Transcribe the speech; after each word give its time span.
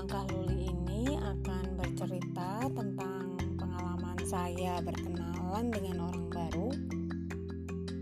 Langkah 0.00 0.24
Luli 0.32 0.72
ini 0.72 1.12
akan 1.12 1.76
bercerita 1.76 2.64
tentang 2.72 3.36
pengalaman 3.60 4.16
saya 4.24 4.80
berkenalan 4.80 5.68
dengan 5.68 6.08
orang 6.08 6.24
baru, 6.32 6.72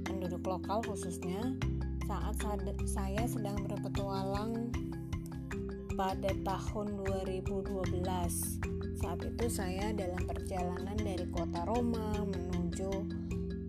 penduduk 0.06 0.46
lokal 0.46 0.78
khususnya, 0.86 1.58
saat 2.06 2.38
saya 2.86 3.26
sedang 3.26 3.58
berpetualang 3.66 4.70
pada 5.98 6.30
tahun 6.46 7.02
2012. 7.34 7.66
Saat 9.02 9.18
itu 9.26 9.50
saya 9.50 9.90
dalam 9.90 10.22
perjalanan 10.22 10.94
dari 11.02 11.26
kota 11.34 11.66
Roma 11.66 12.14
menuju 12.22 13.10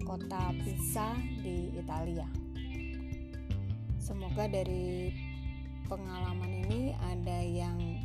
kota 0.05 0.54
Pisa 0.54 1.18
di 1.41 1.73
Italia. 1.73 2.29
Semoga 3.97 4.46
dari 4.46 5.09
pengalaman 5.89 6.69
ini 6.69 6.93
ada 6.93 7.41
yang 7.41 7.98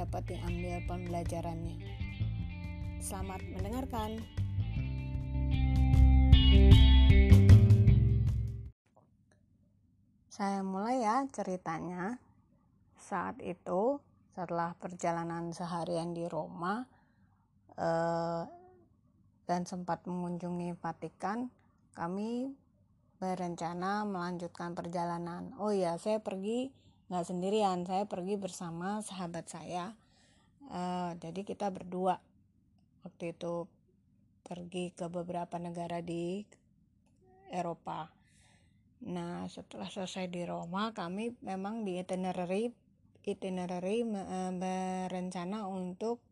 dapat 0.00 0.32
diambil 0.32 0.80
pembelajarannya. 0.88 1.76
Selamat 3.04 3.44
mendengarkan. 3.52 4.24
Saya 10.32 10.64
mulai 10.64 11.04
ya 11.04 11.28
ceritanya. 11.28 12.16
Saat 12.96 13.44
itu, 13.44 14.00
setelah 14.32 14.72
perjalanan 14.80 15.52
seharian 15.52 16.16
di 16.16 16.24
Roma 16.32 16.88
eh, 17.76 18.48
dan 19.44 19.68
sempat 19.68 20.08
mengunjungi 20.08 20.80
Vatikan, 20.80 21.52
kami 21.92 22.56
berencana 23.20 24.08
melanjutkan 24.08 24.72
perjalanan. 24.72 25.52
Oh 25.60 25.76
ya, 25.76 26.00
saya 26.00 26.24
pergi 26.24 26.72
nggak 27.10 27.26
sendirian 27.26 27.82
saya 27.90 28.06
pergi 28.06 28.38
bersama 28.38 29.02
sahabat 29.02 29.50
saya. 29.50 29.98
Uh, 30.70 31.18
jadi 31.18 31.42
kita 31.42 31.66
berdua 31.74 32.22
waktu 33.02 33.34
itu 33.34 33.66
pergi 34.46 34.94
ke 34.94 35.10
beberapa 35.10 35.58
negara 35.58 35.98
di 35.98 36.46
Eropa. 37.50 38.14
Nah 39.10 39.50
setelah 39.50 39.90
selesai 39.90 40.30
di 40.30 40.46
Roma 40.46 40.94
kami 40.94 41.34
memang 41.42 41.82
di 41.82 41.98
itinerary 41.98 42.70
itinerary 43.26 44.06
uh, 44.06 44.54
berencana 44.54 45.66
untuk 45.66 46.22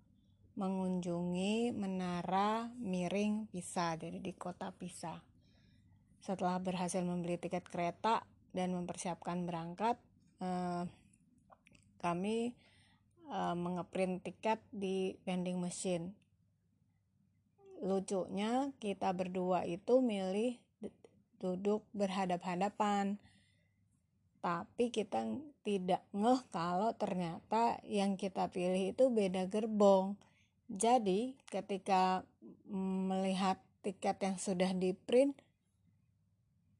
mengunjungi 0.54 1.74
menara 1.74 2.70
miring 2.78 3.50
Pisa 3.50 3.98
jadi 3.98 4.22
di 4.22 4.30
kota 4.30 4.70
Pisa. 4.70 5.18
Setelah 6.22 6.62
berhasil 6.62 7.02
membeli 7.02 7.34
tiket 7.34 7.66
kereta 7.66 8.22
dan 8.54 8.78
mempersiapkan 8.78 9.42
berangkat 9.42 9.98
uh, 10.42 10.84
kami 11.98 12.54
uh, 13.30 13.54
mengeprint 13.54 14.22
tiket 14.22 14.62
di 14.70 15.18
vending 15.26 15.58
machine. 15.58 16.14
Lucunya 17.78 18.74
kita 18.82 19.14
berdua 19.14 19.62
itu 19.62 20.02
milih 20.02 20.58
duduk 21.38 21.86
berhadap-hadapan. 21.94 23.18
Tapi 24.38 24.90
kita 24.94 25.26
tidak 25.66 26.02
ngeh 26.14 26.40
kalau 26.54 26.94
ternyata 26.94 27.78
yang 27.86 28.14
kita 28.14 28.50
pilih 28.50 28.94
itu 28.94 29.10
beda 29.10 29.46
gerbong. 29.50 30.18
Jadi 30.68 31.34
ketika 31.48 32.22
melihat 32.70 33.58
tiket 33.82 34.20
yang 34.20 34.36
sudah 34.36 34.70
di 34.74 34.92
print 34.94 35.34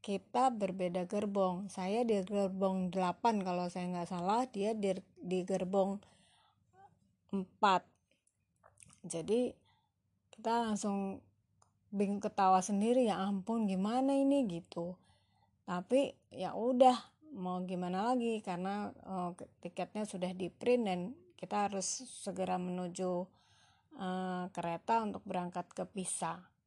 kita 0.01 0.55
berbeda 0.55 1.05
gerbong. 1.05 1.69
Saya 1.69 2.07
di 2.07 2.19
gerbong 2.23 2.91
8 2.91 3.43
kalau 3.45 3.67
saya 3.69 3.87
nggak 3.91 4.11
salah, 4.11 4.47
dia 4.49 4.73
di, 4.75 4.97
di 5.19 5.43
gerbong 5.43 5.99
4. 7.35 7.45
Jadi 9.05 9.53
kita 10.33 10.71
langsung 10.71 11.19
bingung 11.89 12.21
ketawa 12.21 12.61
sendiri 12.61 13.09
ya 13.09 13.21
ampun 13.21 13.67
gimana 13.67 14.15
ini 14.15 14.45
gitu. 14.47 14.95
Tapi 15.69 16.15
ya 16.33 16.55
udah 16.57 16.97
mau 17.37 17.61
gimana 17.65 18.13
lagi 18.13 18.41
karena 18.41 18.89
oh, 19.05 19.37
tiketnya 19.61 20.09
sudah 20.09 20.33
di 20.33 20.49
print 20.49 20.85
dan 20.89 21.01
kita 21.37 21.71
harus 21.71 21.87
segera 22.25 22.59
menuju 22.59 23.29
uh, 24.01 24.45
kereta 24.51 25.07
untuk 25.07 25.23
berangkat 25.23 25.71
ke 25.71 25.85
Pisa 25.87 26.58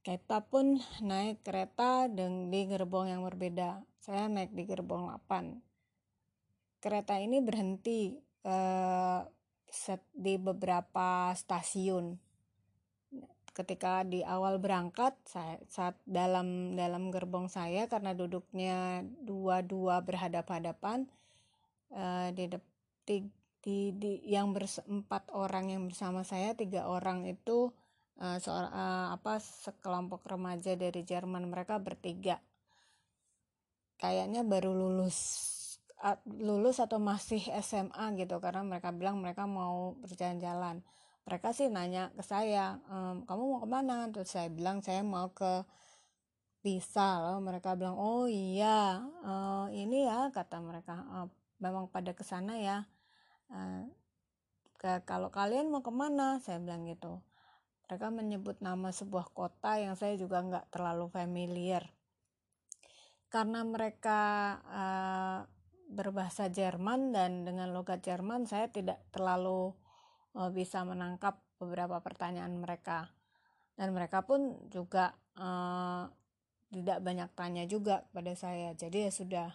kita 0.00 0.48
pun 0.48 0.80
naik 1.04 1.44
kereta 1.44 2.08
dan 2.08 2.48
di 2.48 2.64
gerbong 2.64 3.12
yang 3.12 3.22
berbeda. 3.24 3.84
Saya 4.00 4.32
naik 4.32 4.56
di 4.56 4.64
gerbong 4.64 5.12
8. 5.12 6.80
Kereta 6.80 7.20
ini 7.20 7.44
berhenti 7.44 8.16
eh, 8.40 9.20
set 9.68 10.00
di 10.16 10.40
beberapa 10.40 11.36
stasiun. 11.36 12.16
Ketika 13.52 14.06
di 14.08 14.24
awal 14.24 14.56
berangkat, 14.56 15.20
saya, 15.28 15.60
saat 15.68 16.00
dalam 16.08 16.72
dalam 16.72 17.12
gerbong 17.12 17.52
saya 17.52 17.84
karena 17.84 18.16
duduknya 18.16 19.04
dua-dua 19.20 20.00
berhadap-hadapan 20.00 21.04
eh, 21.92 22.32
di, 22.32 22.48
di, 23.04 23.16
di, 23.60 23.78
di 23.92 24.12
yang 24.24 24.56
berempat 24.56 25.28
orang 25.36 25.76
yang 25.76 25.92
bersama 25.92 26.24
saya 26.24 26.56
tiga 26.56 26.88
orang 26.88 27.28
itu 27.28 27.68
uh, 28.20 28.38
seorang 28.38 28.72
uh, 28.72 29.08
apa 29.16 29.40
sekelompok 29.40 30.28
remaja 30.28 30.76
dari 30.76 31.02
Jerman 31.02 31.48
mereka 31.48 31.80
bertiga. 31.80 32.38
Kayaknya 33.96 34.44
baru 34.44 34.72
lulus 34.72 35.18
uh, 36.04 36.20
lulus 36.28 36.80
atau 36.80 37.00
masih 37.00 37.40
SMA 37.60 38.16
gitu 38.20 38.40
karena 38.40 38.64
mereka 38.64 38.92
bilang 38.92 39.20
mereka 39.20 39.48
mau 39.48 39.96
berjalan-jalan. 40.04 40.84
Mereka 41.28 41.52
sih 41.52 41.68
nanya 41.68 42.10
ke 42.16 42.24
saya 42.24 42.80
ehm, 42.88 43.28
kamu 43.28 43.42
mau 43.44 43.60
ke 43.60 43.68
mana? 43.68 44.08
Terus 44.08 44.32
saya 44.34 44.48
bilang 44.48 44.80
saya 44.80 45.04
mau 45.04 45.30
ke 45.32 45.64
Pisa 46.60 47.24
loh 47.24 47.40
mereka 47.40 47.72
bilang 47.72 47.96
oh 47.96 48.28
iya 48.28 49.00
uh, 49.24 49.64
ini 49.72 50.04
ya 50.04 50.28
kata 50.28 50.60
mereka. 50.60 51.04
Uh, 51.08 51.28
memang 51.60 51.92
pada 51.92 52.16
ke 52.16 52.24
sana 52.24 52.56
ya 52.56 52.88
uh, 53.52 53.84
ke, 54.80 55.04
kalau 55.04 55.28
kalian 55.28 55.68
mau 55.72 55.84
ke 55.84 55.92
mana? 55.92 56.40
Saya 56.40 56.60
bilang 56.60 56.88
gitu 56.88 57.20
mereka 57.90 58.06
menyebut 58.06 58.62
nama 58.62 58.94
sebuah 58.94 59.34
kota 59.34 59.74
yang 59.82 59.98
saya 59.98 60.14
juga 60.14 60.38
nggak 60.46 60.70
terlalu 60.70 61.10
familiar. 61.10 61.90
Karena 63.26 63.66
mereka 63.66 64.20
uh, 64.62 65.38
berbahasa 65.90 66.46
Jerman 66.54 67.10
dan 67.10 67.42
dengan 67.42 67.74
logat 67.74 68.06
Jerman 68.06 68.46
saya 68.46 68.70
tidak 68.70 69.02
terlalu 69.10 69.74
uh, 70.38 70.54
bisa 70.54 70.86
menangkap 70.86 71.42
beberapa 71.58 71.98
pertanyaan 71.98 72.62
mereka. 72.62 73.10
Dan 73.74 73.90
mereka 73.90 74.22
pun 74.22 74.70
juga 74.70 75.10
uh, 75.34 76.06
tidak 76.70 77.02
banyak 77.02 77.30
tanya 77.34 77.66
juga 77.66 78.06
pada 78.14 78.38
saya. 78.38 78.70
Jadi 78.70 79.10
ya 79.10 79.10
sudah 79.10 79.48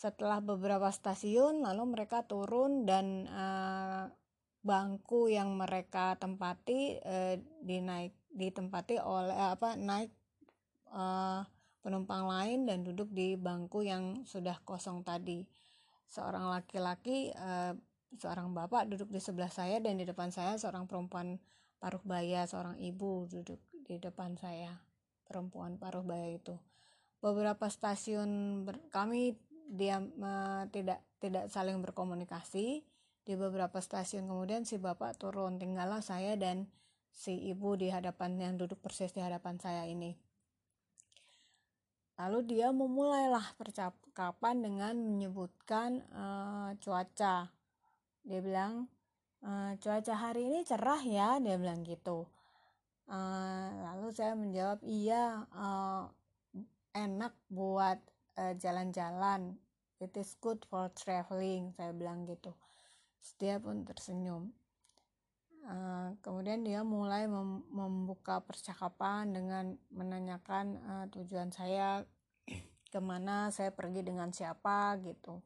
setelah 0.00 0.40
beberapa 0.40 0.88
stasiun 0.88 1.60
lalu 1.60 1.92
mereka 1.92 2.24
turun 2.24 2.88
dan 2.88 3.28
uh, 3.28 4.08
bangku 4.62 5.28
yang 5.30 5.54
mereka 5.54 6.16
tempati 6.16 7.00
eh, 7.00 7.40
dinaik 7.62 8.16
ditempati 8.36 9.00
oleh 9.00 9.32
eh, 9.32 9.50
apa 9.56 9.74
naik 9.74 10.12
eh, 10.92 11.40
penumpang 11.80 12.26
lain 12.26 12.66
dan 12.66 12.82
duduk 12.82 13.08
di 13.14 13.38
bangku 13.38 13.86
yang 13.86 14.26
sudah 14.26 14.58
kosong 14.66 15.06
tadi. 15.06 15.46
Seorang 16.10 16.50
laki-laki 16.50 17.30
eh, 17.30 17.72
seorang 18.18 18.54
bapak 18.54 18.90
duduk 18.90 19.10
di 19.10 19.20
sebelah 19.20 19.50
saya 19.50 19.78
dan 19.78 19.98
di 19.98 20.06
depan 20.06 20.30
saya 20.30 20.56
seorang 20.56 20.86
perempuan 20.86 21.38
paruh 21.76 22.00
baya 22.02 22.48
seorang 22.48 22.80
ibu 22.80 23.28
duduk 23.28 23.60
di 23.86 24.00
depan 24.00 24.34
saya 24.34 24.72
perempuan 25.26 25.76
paruh 25.76 26.06
baya 26.06 26.38
itu. 26.38 26.54
Beberapa 27.18 27.66
stasiun 27.66 28.62
ber, 28.62 28.78
kami 28.94 29.34
diam 29.66 30.14
uh, 30.22 30.70
tidak 30.70 31.02
tidak 31.18 31.50
saling 31.50 31.82
berkomunikasi 31.82 32.86
di 33.26 33.34
beberapa 33.34 33.82
stasiun 33.82 34.30
kemudian 34.30 34.62
si 34.62 34.78
bapak 34.78 35.18
turun, 35.18 35.58
tinggallah 35.58 35.98
saya 35.98 36.38
dan 36.38 36.70
si 37.10 37.34
ibu 37.50 37.74
di 37.74 37.90
hadapan 37.90 38.38
yang 38.38 38.54
duduk 38.54 38.78
persis 38.78 39.10
di 39.10 39.18
hadapan 39.18 39.58
saya 39.58 39.82
ini. 39.90 40.14
Lalu 42.16 42.46
dia 42.46 42.70
memulailah 42.70 43.58
percakapan 43.58 44.62
dengan 44.62 44.94
menyebutkan 44.94 46.06
uh, 46.14 46.70
cuaca. 46.78 47.50
Dia 48.22 48.40
bilang, 48.40 48.86
uh, 49.42 49.74
cuaca 49.82 50.14
hari 50.14 50.46
ini 50.46 50.62
cerah 50.62 51.02
ya, 51.02 51.42
dia 51.42 51.58
bilang 51.58 51.82
gitu. 51.82 52.30
Uh, 53.10 53.68
lalu 53.90 54.14
saya 54.14 54.38
menjawab, 54.38 54.80
iya, 54.86 55.44
uh, 55.50 56.06
enak 56.94 57.34
buat 57.50 57.98
jalan-jalan. 58.36 59.58
Uh, 59.58 59.64
It 59.96 60.12
is 60.12 60.36
good 60.44 60.60
for 60.68 60.92
traveling, 60.92 61.72
saya 61.72 61.96
bilang 61.96 62.28
gitu 62.28 62.52
dia 63.34 63.58
pun 63.58 63.82
tersenyum. 63.82 64.54
Uh, 65.66 66.14
kemudian 66.22 66.62
dia 66.62 66.86
mulai 66.86 67.26
mem 67.26 67.66
membuka 67.74 68.38
percakapan 68.38 69.34
dengan 69.34 69.74
menanyakan 69.90 70.78
uh, 70.86 71.06
tujuan 71.10 71.50
saya 71.50 72.06
ke 72.94 73.00
mana 73.02 73.50
saya 73.50 73.74
pergi 73.74 74.06
dengan 74.06 74.30
siapa 74.30 74.94
gitu. 75.02 75.42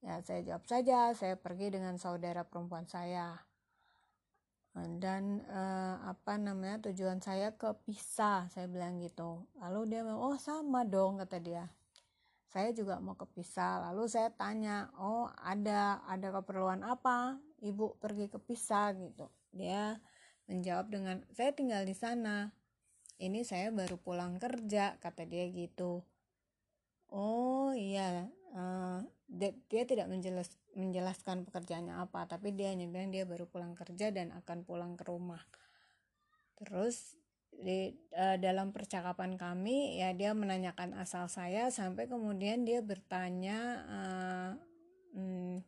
Ya 0.00 0.24
saya 0.24 0.40
jawab 0.40 0.64
saja 0.64 1.12
saya 1.12 1.36
pergi 1.36 1.76
dengan 1.76 2.00
saudara 2.00 2.48
perempuan 2.48 2.88
saya. 2.88 3.36
Dan 4.76 5.40
uh, 5.48 6.04
apa 6.04 6.36
namanya 6.36 6.88
tujuan 6.88 7.20
saya 7.20 7.56
ke 7.56 7.76
Pisa 7.84 8.48
saya 8.48 8.68
bilang 8.68 9.00
gitu. 9.04 9.44
Lalu 9.60 9.92
dia 9.92 10.00
bilang 10.00 10.20
oh 10.20 10.36
sama 10.40 10.84
dong 10.88 11.20
kata 11.20 11.40
dia 11.40 11.64
saya 12.46 12.70
juga 12.70 13.02
mau 13.02 13.18
ke 13.18 13.26
Pisa 13.26 13.82
lalu 13.90 14.06
saya 14.06 14.30
tanya 14.30 14.88
oh 14.96 15.26
ada 15.42 16.00
ada 16.06 16.30
keperluan 16.30 16.86
apa? 16.86 17.36
Ibu 17.60 17.98
pergi 17.98 18.30
ke 18.30 18.38
Pisa 18.38 18.94
gitu. 18.94 19.26
Dia 19.50 19.98
menjawab 20.46 20.86
dengan 20.92 21.16
saya 21.34 21.50
tinggal 21.52 21.82
di 21.82 21.94
sana. 21.96 22.54
Ini 23.16 23.42
saya 23.42 23.72
baru 23.72 23.96
pulang 23.98 24.38
kerja 24.38 25.00
kata 25.02 25.26
dia 25.26 25.48
gitu. 25.50 26.04
Oh 27.10 27.72
iya. 27.74 28.30
Uh, 28.56 29.04
dia, 29.26 29.52
dia 29.68 29.82
tidak 29.84 30.06
menjelas, 30.06 30.48
menjelaskan 30.78 31.44
pekerjaannya 31.44 31.98
apa 31.98 32.24
tapi 32.30 32.54
dia 32.54 32.70
hanya 32.72 32.86
bilang 32.86 33.10
dia 33.10 33.26
baru 33.26 33.44
pulang 33.50 33.74
kerja 33.74 34.14
dan 34.14 34.30
akan 34.32 34.62
pulang 34.62 34.94
ke 34.94 35.04
rumah. 35.04 35.42
Terus 36.56 37.18
di 37.56 37.96
uh, 38.12 38.36
dalam 38.36 38.70
percakapan 38.70 39.40
kami 39.40 39.96
ya 40.00 40.12
dia 40.12 40.36
menanyakan 40.36 40.92
asal 40.96 41.26
saya 41.26 41.72
sampai 41.72 42.04
kemudian 42.04 42.68
dia 42.68 42.84
bertanya 42.84 43.58
uh, 43.88 44.50
hmm, 45.16 45.64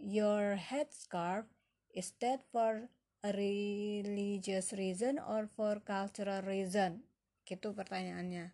your 0.00 0.56
headscarf 0.56 1.48
is 1.92 2.12
that 2.20 2.44
for 2.48 2.88
a 3.22 3.30
religious 3.32 4.72
reason 4.74 5.20
or 5.22 5.48
for 5.52 5.80
cultural 5.84 6.42
reason? 6.42 7.04
Gitu 7.46 7.72
pertanyaannya. 7.72 8.52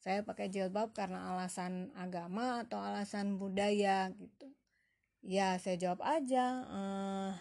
Saya 0.00 0.22
pakai 0.22 0.50
jilbab 0.50 0.94
karena 0.94 1.34
alasan 1.34 1.90
agama 1.98 2.62
atau 2.62 2.78
alasan 2.78 3.38
budaya 3.38 4.10
gitu. 4.14 4.50
Ya 5.26 5.58
saya 5.58 5.74
jawab 5.78 6.02
aja 6.06 6.62
uh, 6.70 7.32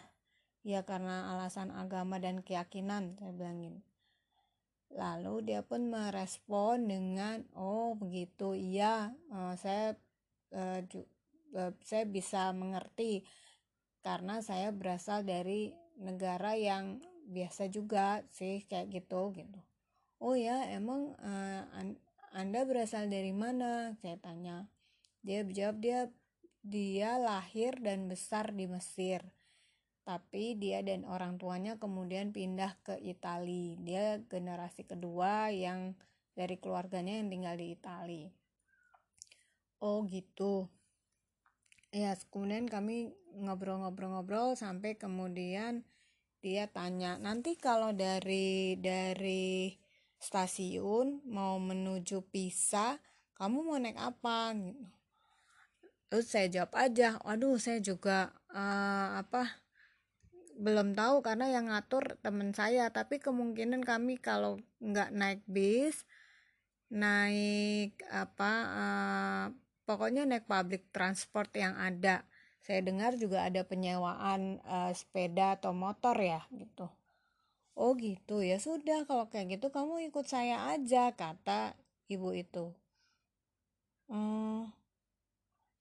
ya 0.65 0.81
karena 0.81 1.29
alasan 1.29 1.69
agama 1.69 2.17
dan 2.17 2.41
keyakinan 2.41 3.13
saya 3.21 3.31
bilangin. 3.37 3.85
Lalu 4.89 5.53
dia 5.53 5.61
pun 5.61 5.93
merespon 5.93 6.89
dengan 6.89 7.45
oh 7.53 7.93
begitu 7.93 8.57
iya 8.57 9.13
uh, 9.29 9.53
saya 9.53 9.93
ju, 10.89 11.05
uh, 11.53 11.69
saya 11.85 12.09
bisa 12.09 12.49
mengerti 12.57 13.21
karena 14.01 14.41
saya 14.41 14.73
berasal 14.73 15.21
dari 15.21 15.69
negara 16.01 16.57
yang 16.57 16.97
biasa 17.29 17.69
juga 17.69 18.25
sih 18.33 18.65
kayak 18.65 18.89
gitu 18.89 19.37
gitu. 19.37 19.61
Oh 20.17 20.33
ya 20.33 20.65
emang 20.73 21.13
uh, 21.21 21.61
an 21.77 22.01
anda 22.33 22.65
berasal 22.65 23.05
dari 23.05 23.31
mana? 23.31 23.93
Saya 24.01 24.17
tanya. 24.17 24.65
Dia 25.21 25.45
jawab 25.45 25.77
dia 25.77 26.09
dia 26.65 27.21
lahir 27.21 27.77
dan 27.77 28.09
besar 28.09 28.49
di 28.49 28.65
Mesir 28.65 29.21
tapi 30.05 30.53
dia 30.53 30.85
dan 30.85 31.01
orang 31.09 31.41
tuanya 31.41 31.81
kemudian 31.81 32.29
pindah 32.29 32.77
ke 32.85 32.93
Italia. 33.01 33.73
Dia 33.81 34.05
generasi 34.29 34.85
kedua 34.85 35.49
yang 35.49 35.97
dari 36.37 36.61
keluarganya 36.61 37.17
yang 37.17 37.33
tinggal 37.33 37.57
di 37.57 37.73
Italia. 37.73 38.29
Oh 39.81 40.05
gitu. 40.05 40.69
Ya, 41.89 42.13
kemudian 42.29 42.69
kami 42.69 43.17
ngobrol-ngobrol-ngobrol 43.33 44.53
sampai 44.53 44.93
kemudian 44.93 45.81
dia 46.45 46.69
tanya, 46.69 47.17
"Nanti 47.17 47.57
kalau 47.57 47.89
dari 47.89 48.77
dari 48.77 49.73
stasiun 50.21 51.25
mau 51.25 51.57
menuju 51.57 52.29
Pisa, 52.29 53.01
kamu 53.41 53.57
mau 53.65 53.79
naik 53.81 53.97
apa?" 53.97 54.53
gitu. 54.53 54.85
Terus 56.13 56.27
saya 56.29 56.47
jawab 56.51 56.77
aja, 56.77 57.17
"Waduh, 57.25 57.57
saya 57.57 57.81
juga 57.81 58.29
uh, 58.53 59.17
apa 59.25 59.64
belum 60.55 60.95
tahu 60.95 61.19
karena 61.19 61.51
yang 61.51 61.67
ngatur 61.67 62.15
teman 62.23 62.55
saya. 62.55 62.89
Tapi 62.89 63.19
kemungkinan 63.19 63.83
kami 63.83 64.17
kalau 64.19 64.59
nggak 64.79 65.11
naik 65.11 65.41
bis 65.45 66.07
naik 66.85 67.97
apa 68.13 68.51
uh, 68.71 69.45
pokoknya 69.89 70.23
naik 70.23 70.47
public 70.47 70.89
transport 70.95 71.51
yang 71.55 71.75
ada. 71.75 72.23
Saya 72.65 72.81
dengar 72.81 73.13
juga 73.19 73.45
ada 73.45 73.61
penyewaan 73.61 74.57
uh, 74.65 74.89
sepeda 74.95 75.59
atau 75.59 75.75
motor 75.75 76.17
ya 76.17 76.41
gitu. 76.49 76.89
Oh 77.75 77.93
gitu 77.99 78.41
ya 78.41 78.57
sudah. 78.57 79.03
Kalau 79.05 79.27
kayak 79.29 79.59
gitu 79.59 79.69
kamu 79.69 80.07
ikut 80.09 80.25
saya 80.25 80.71
aja 80.73 81.11
kata 81.13 81.75
ibu 82.09 82.31
itu 82.31 82.73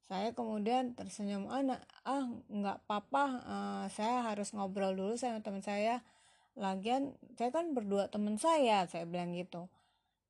saya 0.04 0.36
kemudian 0.36 0.92
tersenyum 0.92 1.48
anak 1.48 1.80
ah 2.04 2.28
nggak 2.52 2.84
apa-apa 2.84 3.24
uh, 3.48 3.84
saya 3.88 4.20
harus 4.28 4.52
ngobrol 4.52 4.92
dulu 4.92 5.16
sama 5.16 5.40
teman 5.40 5.64
saya. 5.64 6.04
Lagian 6.54 7.16
saya 7.34 7.50
kan 7.50 7.72
berdua 7.72 8.12
teman 8.12 8.36
saya 8.36 8.84
saya 8.84 9.08
bilang 9.08 9.32
gitu. 9.32 9.72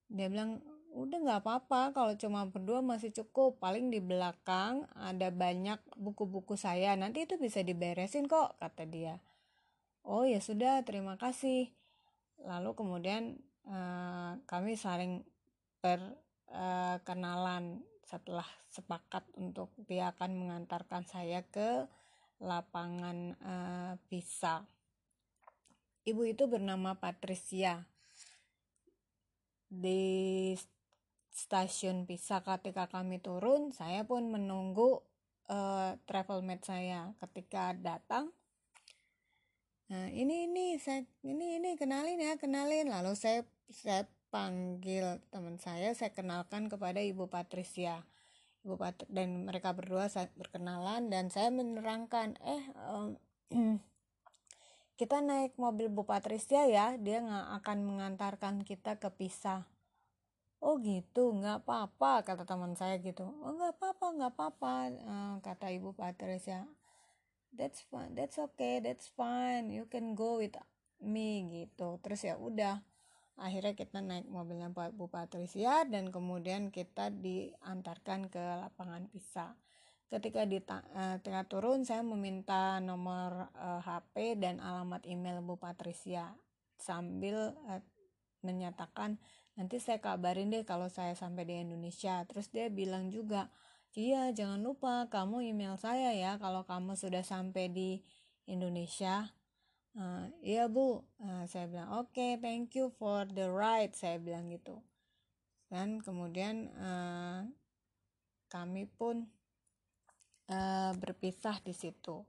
Dia 0.07 0.31
bilang 0.31 0.63
udah 0.95 1.19
nggak 1.27 1.41
apa-apa 1.43 1.91
kalau 1.91 2.15
cuma 2.15 2.47
berdua 2.47 2.87
masih 2.87 3.11
cukup. 3.11 3.59
Paling 3.59 3.91
di 3.91 3.99
belakang 3.99 4.87
ada 4.95 5.35
banyak 5.35 5.83
buku-buku 5.99 6.55
saya. 6.55 6.95
Nanti 6.95 7.27
itu 7.27 7.35
bisa 7.35 7.67
diberesin 7.67 8.31
kok 8.31 8.55
kata 8.63 8.87
dia. 8.87 9.19
Oh 10.07 10.23
ya 10.23 10.39
sudah 10.39 10.87
terima 10.87 11.19
kasih. 11.19 11.75
Lalu 12.47 12.79
kemudian 12.79 13.43
uh, 13.67 14.39
kami 14.47 14.79
saling 14.79 15.27
perkenalan 15.83 17.83
uh, 17.83 17.94
setelah 18.05 18.47
sepakat 18.69 19.25
untuk 19.41 19.73
dia 19.89 20.13
akan 20.13 20.37
mengantarkan 20.37 21.09
saya 21.09 21.43
ke 21.49 21.89
lapangan 22.39 23.37
uh, 23.41 23.93
Pisa. 24.07 24.69
Ibu 26.05 26.23
itu 26.29 26.45
bernama 26.45 27.01
Patricia. 27.01 27.89
Di 29.73 30.53
stasiun 31.33 32.05
Pisa 32.07 32.45
ketika 32.45 32.87
kami 32.87 33.19
turun, 33.19 33.73
saya 33.73 34.05
pun 34.05 34.29
menunggu 34.29 35.01
uh, 35.49 35.97
travel 36.05 36.45
mate 36.45 36.69
saya 36.69 37.11
ketika 37.25 37.73
datang. 37.75 38.31
Nah, 39.89 40.09
ini 40.13 40.49
ini 40.49 40.77
saya 40.81 41.05
ini 41.25 41.61
ini 41.61 41.77
kenalin 41.77 42.21
ya, 42.21 42.37
kenalin. 42.37 42.89
Lalu 42.89 43.13
saya 43.17 43.45
saya 43.73 44.09
panggil 44.35 45.23
teman 45.31 45.63
saya 45.63 45.95
saya 45.95 46.11
kenalkan 46.11 46.67
kepada 46.67 46.99
Ibu 46.99 47.31
Patricia. 47.31 48.03
Ibu 48.67 48.75
Pat 48.75 49.07
dan 49.07 49.47
mereka 49.47 49.71
berdua 49.71 50.11
saya 50.11 50.27
berkenalan 50.35 51.07
dan 51.07 51.31
saya 51.31 51.55
menerangkan 51.55 52.35
eh 52.43 52.65
um, 52.91 53.15
kita 54.99 55.23
naik 55.23 55.55
mobil 55.55 55.87
Bu 55.87 56.03
Patricia 56.03 56.67
ya 56.67 56.99
dia 56.99 57.23
nggak 57.23 57.63
akan 57.63 57.79
mengantarkan 57.87 58.67
kita 58.67 58.99
ke 58.99 59.07
Pisa. 59.15 59.71
Oh 60.59 60.83
gitu? 60.83 61.31
Nggak 61.31 61.63
apa-apa 61.63 62.27
kata 62.27 62.43
teman 62.43 62.75
saya 62.75 62.99
gitu. 62.99 63.31
Oh 63.45 63.55
nggak 63.55 63.79
apa-apa 63.79 64.07
nggak 64.19 64.33
apa-apa 64.35 64.75
uh, 64.99 65.35
kata 65.47 65.71
Ibu 65.79 65.95
Patricia. 65.95 66.67
That's 67.55 67.87
fine 67.87 68.19
that's 68.19 68.35
okay 68.51 68.83
that's 68.83 69.07
fine 69.15 69.71
you 69.71 69.87
can 69.87 70.19
go 70.19 70.43
with 70.43 70.59
me 70.99 71.47
gitu. 71.53 72.03
Terus 72.03 72.27
ya 72.27 72.35
udah 72.35 72.83
akhirnya 73.35 73.75
kita 73.75 73.99
naik 73.99 74.31
mobilnya 74.31 74.71
Bu 74.71 75.11
Patricia 75.11 75.83
dan 75.87 76.15
kemudian 76.15 76.71
kita 76.71 77.11
diantarkan 77.11 78.31
ke 78.31 78.43
lapangan 78.63 79.11
Pisa. 79.11 79.59
Ketika 80.07 80.47
di 80.47 80.63
uh, 80.63 81.19
turun 81.51 81.83
saya 81.83 82.07
meminta 82.07 82.79
nomor 82.79 83.51
uh, 83.59 83.79
eh, 83.79 83.81
HP 83.83 84.15
dan 84.39 84.63
alamat 84.63 85.03
email 85.11 85.43
Bu 85.43 85.59
Patricia 85.59 86.39
sambil 86.79 87.59
uh, 87.67 87.83
menyatakan 88.47 89.19
nanti 89.59 89.83
saya 89.83 89.99
kabarin 89.99 90.55
deh 90.55 90.63
kalau 90.63 90.87
saya 90.87 91.19
sampai 91.19 91.43
di 91.49 91.59
Indonesia. 91.59 92.23
Terus 92.31 92.47
dia 92.55 92.71
bilang 92.71 93.11
juga 93.11 93.51
iya 93.99 94.31
jangan 94.31 94.63
lupa 94.63 95.11
kamu 95.11 95.51
email 95.51 95.75
saya 95.75 96.15
ya 96.15 96.39
kalau 96.39 96.63
kamu 96.63 96.95
sudah 96.95 97.27
sampai 97.27 97.71
di 97.71 97.99
Indonesia 98.47 99.35
uh, 99.99 100.27
iya 100.43 100.67
bu. 100.67 101.03
Uh, 101.23 101.45
saya 101.47 101.71
bilang 101.71 101.91
oke 102.03 102.11
okay, 102.15 102.39
thank 102.39 102.75
you 102.75 102.91
for 102.99 103.27
the 103.29 103.47
ride 103.47 103.95
saya 103.95 104.19
bilang 104.19 104.51
gitu. 104.51 104.81
Dan 105.71 106.03
kemudian 106.03 106.71
uh, 106.79 107.47
kami 108.51 108.87
pun 108.87 109.27
uh, 110.51 110.93
berpisah 110.99 111.59
di 111.63 111.75
situ. 111.75 112.23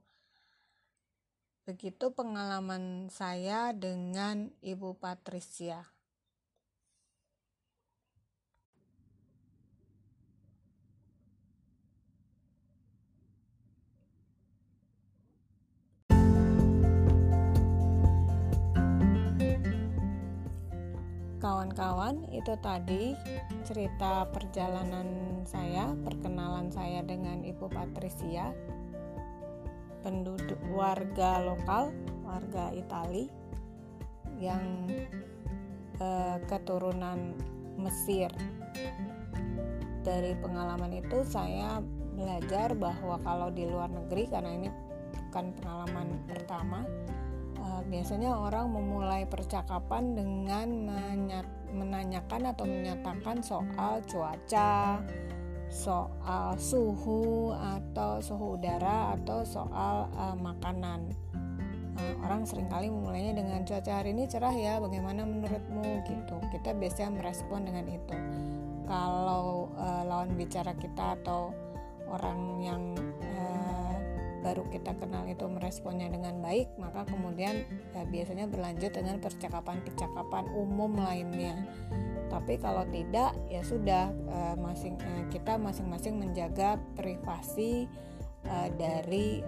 Begitu 1.66 2.14
pengalaman 2.14 3.10
saya 3.10 3.74
dengan 3.74 4.54
ibu 4.62 4.94
Patricia 4.94 5.95
kawan-kawan, 21.76 22.24
itu 22.32 22.56
tadi 22.64 23.12
cerita 23.68 24.24
perjalanan 24.32 25.04
saya, 25.44 25.92
perkenalan 26.08 26.72
saya 26.72 27.04
dengan 27.04 27.44
Ibu 27.44 27.68
Patricia, 27.68 28.48
penduduk 30.00 30.56
warga 30.72 31.44
lokal, 31.44 31.92
warga 32.24 32.72
Itali 32.72 33.28
yang 34.40 34.88
eh, 36.00 36.36
keturunan 36.48 37.36
Mesir. 37.76 38.32
Dari 40.00 40.32
pengalaman 40.40 40.96
itu 40.96 41.28
saya 41.28 41.84
belajar 42.16 42.72
bahwa 42.72 43.20
kalau 43.20 43.52
di 43.52 43.68
luar 43.68 43.92
negeri 43.92 44.24
karena 44.32 44.48
ini 44.48 44.68
bukan 45.28 45.52
pengalaman 45.60 46.08
pertama 46.24 46.80
uh, 47.60 47.82
biasanya 47.84 48.32
orang 48.32 48.72
memulai 48.72 49.28
percakapan 49.28 50.16
dengan 50.16 50.88
menanyakan 51.72 52.52
atau 52.54 52.64
menyatakan 52.68 53.42
soal 53.42 54.02
cuaca, 54.06 55.02
soal 55.66 56.54
suhu 56.58 57.50
atau 57.54 58.22
suhu 58.22 58.60
udara 58.60 59.18
atau 59.18 59.42
soal 59.42 60.06
uh, 60.14 60.36
makanan. 60.38 61.10
Uh, 61.96 62.14
orang 62.28 62.44
sering 62.44 62.68
kali 62.68 62.92
memulainya 62.92 63.40
dengan 63.40 63.64
cuaca 63.64 64.04
hari 64.04 64.12
ini 64.12 64.28
cerah 64.28 64.52
ya, 64.52 64.78
bagaimana 64.78 65.24
menurutmu 65.24 66.04
gitu. 66.04 66.36
Kita 66.52 66.76
biasanya 66.76 67.10
merespon 67.18 67.64
dengan 67.66 67.86
itu. 67.88 68.16
Kalau 68.86 69.74
uh, 69.74 70.02
lawan 70.06 70.36
bicara 70.38 70.76
kita 70.78 71.18
atau 71.18 71.50
orang 72.06 72.62
yang 72.62 72.82
baru 74.46 74.62
kita 74.70 74.94
kenal 74.94 75.26
itu 75.26 75.42
meresponnya 75.50 76.06
dengan 76.06 76.38
baik, 76.38 76.70
maka 76.78 77.02
kemudian 77.10 77.66
ya, 77.90 78.06
biasanya 78.06 78.46
berlanjut 78.46 78.94
dengan 78.94 79.18
percakapan-percakapan 79.18 80.46
umum 80.54 80.94
lainnya. 80.94 81.66
Tapi 82.30 82.54
kalau 82.62 82.86
tidak, 82.94 83.34
ya 83.50 83.66
sudah 83.66 84.14
uh, 84.30 84.54
masing 84.54 84.94
uh, 85.02 85.26
kita 85.34 85.58
masing-masing 85.58 86.14
menjaga 86.14 86.78
privasi 86.94 87.90
uh, 88.46 88.70
dari 88.78 89.42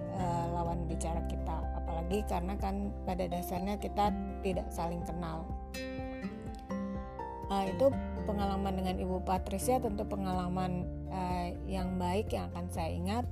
lawan 0.51 0.91
bicara 0.91 1.23
kita. 1.31 1.63
Apalagi 1.79 2.27
karena 2.27 2.59
kan 2.59 2.91
pada 3.07 3.31
dasarnya 3.31 3.79
kita 3.79 4.11
tidak 4.43 4.67
saling 4.75 5.07
kenal. 5.07 5.47
Uh, 7.49 7.65
itu 7.71 7.87
pengalaman 8.27 8.75
dengan 8.77 8.99
Ibu 8.99 9.23
Patricia 9.23 9.79
tentu 9.79 10.05
pengalaman 10.05 10.85
uh, 11.09 11.49
yang 11.65 11.97
baik 11.97 12.35
yang 12.35 12.51
akan 12.53 12.67
saya 12.69 12.93
ingat 12.93 13.25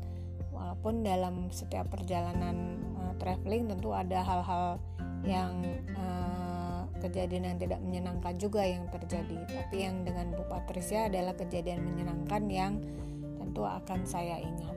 walaupun 0.66 1.06
dalam 1.06 1.46
setiap 1.54 1.86
perjalanan 1.94 2.82
uh, 2.98 3.14
traveling 3.22 3.70
tentu 3.70 3.94
ada 3.94 4.18
hal-hal 4.18 4.82
yang 5.22 5.62
uh, 5.94 6.90
kejadian 6.98 7.54
yang 7.54 7.58
tidak 7.62 7.78
menyenangkan 7.86 8.34
juga 8.34 8.66
yang 8.66 8.82
terjadi. 8.90 9.46
Tapi 9.46 9.86
yang 9.86 10.02
dengan 10.02 10.34
Bu 10.34 10.42
Patricia 10.50 11.06
adalah 11.06 11.38
kejadian 11.38 11.86
menyenangkan 11.86 12.50
yang 12.50 12.82
tentu 13.38 13.62
akan 13.62 14.02
saya 14.02 14.42
ingat. 14.42 14.74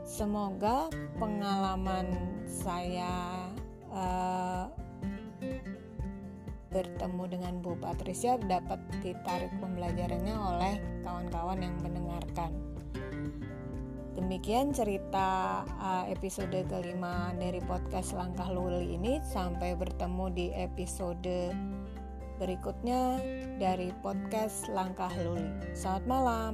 Semoga 0.00 0.88
pengalaman 1.20 2.08
saya 2.48 3.52
uh, 3.92 4.64
bertemu 6.72 7.22
dengan 7.28 7.54
Bu 7.60 7.76
Patricia 7.76 8.40
dapat 8.40 8.80
ditarik 9.04 9.52
pembelajarannya 9.60 10.36
oleh 10.40 10.74
kawan-kawan 11.04 11.60
yang 11.60 11.76
mendengarkan 11.84 12.75
Demikian 14.16 14.72
cerita 14.72 15.60
uh, 15.76 16.08
episode 16.08 16.56
kelima 16.72 17.36
dari 17.36 17.60
podcast 17.60 18.16
Langkah 18.16 18.48
Luli 18.48 18.96
ini. 18.96 19.20
Sampai 19.20 19.76
bertemu 19.76 20.32
di 20.32 20.46
episode 20.56 21.52
berikutnya 22.40 23.20
dari 23.60 23.92
podcast 24.00 24.72
Langkah 24.72 25.12
Luli. 25.20 25.52
Selamat 25.76 26.04
malam. 26.08 26.52